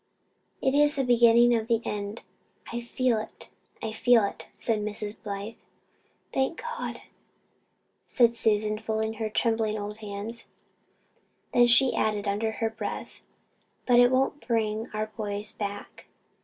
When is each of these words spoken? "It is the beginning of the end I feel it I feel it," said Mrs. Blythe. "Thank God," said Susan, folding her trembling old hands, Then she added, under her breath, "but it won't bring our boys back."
"It 0.63 0.73
is 0.73 0.95
the 0.95 1.03
beginning 1.03 1.53
of 1.53 1.67
the 1.67 1.79
end 1.85 2.23
I 2.73 2.79
feel 2.81 3.19
it 3.19 3.51
I 3.83 3.91
feel 3.91 4.23
it," 4.25 4.47
said 4.55 4.79
Mrs. 4.79 5.15
Blythe. 5.21 5.53
"Thank 6.33 6.59
God," 6.63 7.01
said 8.07 8.33
Susan, 8.33 8.79
folding 8.79 9.13
her 9.21 9.29
trembling 9.29 9.77
old 9.77 9.97
hands, 9.97 10.45
Then 11.53 11.67
she 11.67 11.95
added, 11.95 12.27
under 12.27 12.53
her 12.53 12.71
breath, 12.71 13.27
"but 13.85 13.99
it 13.99 14.09
won't 14.09 14.47
bring 14.47 14.89
our 14.91 15.11
boys 15.15 15.51
back." 15.53 16.07